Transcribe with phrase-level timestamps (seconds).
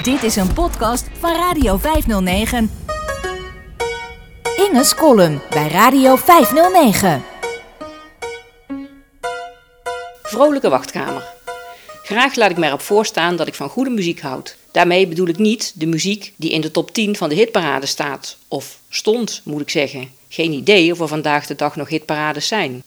[0.00, 2.70] Dit is een podcast van Radio 509.
[4.56, 7.22] Inge's column bij Radio 509.
[10.22, 11.22] Vrolijke wachtkamer.
[12.02, 14.56] Graag laat ik mij erop voorstaan dat ik van goede muziek houd.
[14.70, 18.36] Daarmee bedoel ik niet de muziek die in de top 10 van de hitparade staat.
[18.48, 20.10] Of stond, moet ik zeggen.
[20.28, 22.82] Geen idee of er vandaag de dag nog hitparades zijn.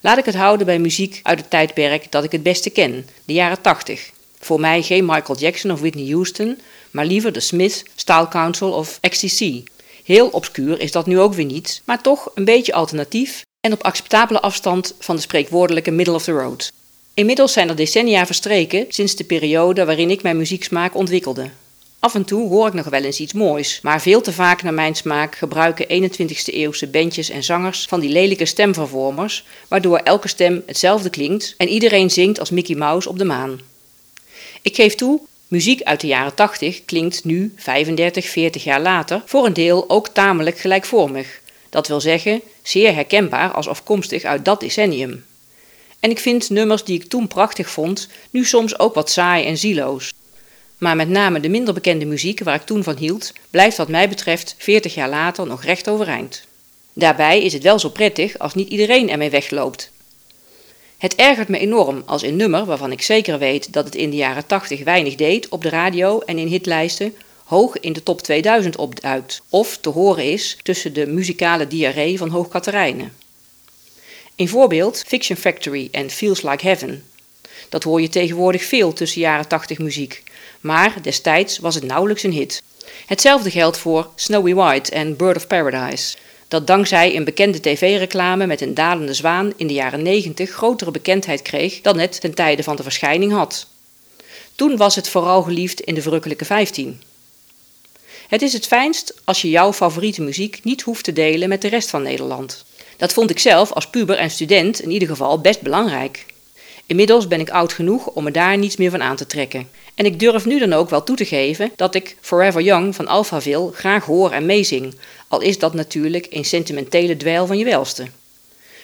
[0.00, 3.32] Laat ik het houden bij muziek uit het tijdperk dat ik het beste ken, de
[3.32, 4.10] jaren 80.
[4.40, 6.58] Voor mij geen Michael Jackson of Whitney Houston,
[6.90, 9.62] maar liever de Smiths, Style Council of XTC.
[10.04, 13.82] Heel obscuur is dat nu ook weer niet, maar toch een beetje alternatief en op
[13.82, 16.72] acceptabele afstand van de spreekwoordelijke middle of the road.
[17.14, 21.50] Inmiddels zijn er decennia verstreken sinds de periode waarin ik mijn muzieksmaak ontwikkelde.
[21.98, 24.74] Af en toe hoor ik nog wel eens iets moois, maar veel te vaak naar
[24.74, 30.62] mijn smaak gebruiken 21ste eeuwse bandjes en zangers van die lelijke stemvervormers, waardoor elke stem
[30.66, 33.60] hetzelfde klinkt en iedereen zingt als Mickey Mouse op de maan.
[34.62, 39.46] Ik geef toe, muziek uit de jaren 80 klinkt nu, 35, 40 jaar later, voor
[39.46, 41.40] een deel ook tamelijk gelijkvormig.
[41.70, 45.24] Dat wil zeggen, zeer herkenbaar als afkomstig uit dat decennium.
[46.00, 49.58] En ik vind nummers die ik toen prachtig vond, nu soms ook wat saai en
[49.58, 50.12] zieloos.
[50.78, 54.08] Maar met name de minder bekende muziek waar ik toen van hield, blijft wat mij
[54.08, 56.44] betreft 40 jaar later nog recht overeind.
[56.92, 59.90] Daarbij is het wel zo prettig als niet iedereen ermee wegloopt.
[61.00, 64.16] Het ergert me enorm als een nummer waarvan ik zeker weet dat het in de
[64.16, 68.76] jaren 80 weinig deed op de radio en in hitlijsten hoog in de top 2000
[68.76, 73.12] opduikt of te horen is tussen de muzikale diarree van Hoog Katerijnen.
[74.36, 77.04] Een voorbeeld Fiction Factory en Feels Like Heaven.
[77.68, 80.22] Dat hoor je tegenwoordig veel tussen jaren 80 muziek,
[80.60, 82.62] maar destijds was het nauwelijks een hit.
[83.06, 86.16] Hetzelfde geldt voor Snowy White en Bird of Paradise,
[86.50, 91.42] dat dankzij een bekende tv-reclame met een dalende zwaan in de jaren 90 grotere bekendheid
[91.42, 93.66] kreeg dan het ten tijde van de verschijning had.
[94.54, 97.02] Toen was het vooral geliefd in de verrukkelijke 15.
[98.28, 101.68] Het is het fijnst als je jouw favoriete muziek niet hoeft te delen met de
[101.68, 102.64] rest van Nederland.
[102.96, 106.26] Dat vond ik zelf als puber en student in ieder geval best belangrijk.
[106.90, 109.68] Inmiddels ben ik oud genoeg om me daar niets meer van aan te trekken.
[109.94, 113.06] En ik durf nu dan ook wel toe te geven dat ik Forever Young van
[113.06, 114.94] Alphaville graag hoor en meezing,
[115.28, 118.06] al is dat natuurlijk een sentimentele dweil van je welste.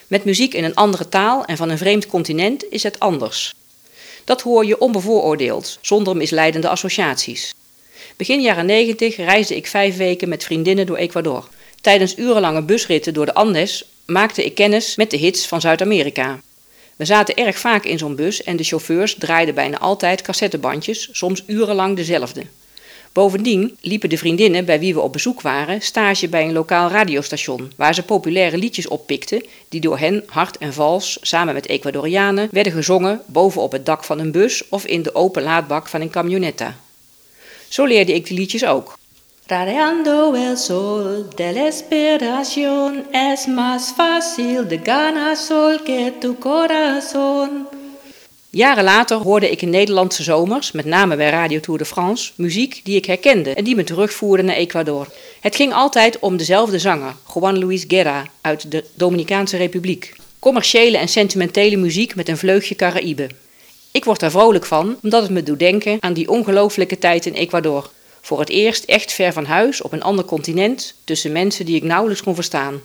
[0.06, 3.54] Met muziek in een andere taal en van een vreemd continent is het anders.
[4.24, 7.54] Dat hoor je onbevooroordeeld, zonder misleidende associaties.
[8.16, 11.48] Begin jaren 90 reisde ik vijf weken met vriendinnen door Ecuador.
[11.80, 16.40] Tijdens urenlange busritten door de Andes maakte ik kennis met de hits van Zuid-Amerika.
[16.96, 21.42] We zaten erg vaak in zo'n bus en de chauffeurs draaiden bijna altijd cassettebandjes, soms
[21.46, 22.42] urenlang dezelfde.
[23.12, 27.72] Bovendien liepen de vriendinnen bij wie we op bezoek waren stage bij een lokaal radiostation,
[27.76, 32.72] waar ze populaire liedjes oppikten die door hen hard en vals, samen met Ecuadorianen, werden
[32.72, 36.76] gezongen bovenop het dak van een bus of in de open laadbak van een camionetta.
[37.68, 38.98] Zo leerde ik die liedjes ook.
[39.48, 47.68] Radiando el sol de la esperación es más fácil de ganar sol que tu corazón.
[48.50, 52.80] Jaren later hoorde ik in Nederlandse zomers, met name bij Radio Tour de France, muziek
[52.84, 55.06] die ik herkende en die me terugvoerde naar Ecuador.
[55.40, 60.16] Het ging altijd om dezelfde zanger, Juan Luis Guerra uit de Dominicaanse Republiek.
[60.38, 63.26] Commerciële en sentimentele muziek met een vleugje Caraïbe.
[63.90, 67.34] Ik word daar vrolijk van, omdat het me doet denken aan die ongelooflijke tijd in
[67.34, 67.90] Ecuador.
[68.26, 71.82] Voor het eerst echt ver van huis op een ander continent, tussen mensen die ik
[71.82, 72.80] nauwelijks kon verstaan.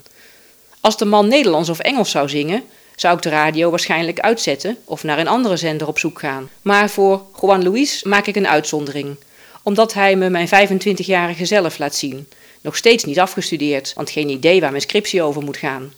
[0.80, 2.64] Als de man Nederlands of Engels zou zingen,
[2.96, 6.50] zou ik de radio waarschijnlijk uitzetten of naar een andere zender op zoek gaan.
[6.62, 9.16] Maar voor Juan Luis maak ik een uitzondering,
[9.64, 12.28] omdat hij me mijn 25-jarige zelf laat zien.
[12.62, 15.94] Nog steeds niet afgestudeerd, want geen idee waar mijn scriptie over moet gaan.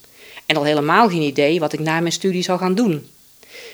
[0.46, 3.08] En al helemaal geen idee wat ik na mijn studie zal gaan doen.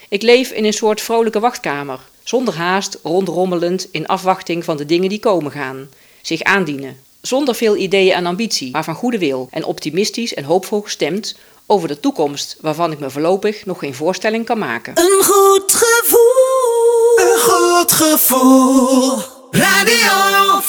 [0.09, 5.09] Ik leef in een soort vrolijke wachtkamer, zonder haast, rondrommelend in afwachting van de dingen
[5.09, 5.89] die komen gaan,
[6.21, 7.01] zich aandienen.
[7.21, 11.87] Zonder veel ideeën en ambitie, maar van goede wil en optimistisch en hoopvol gestemd over
[11.87, 14.97] de toekomst waarvan ik me voorlopig nog geen voorstelling kan maken.
[14.97, 19.17] Een goed gevoel, een goed gevoel.
[19.51, 20.59] Radio